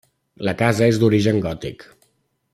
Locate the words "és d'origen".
0.93-1.39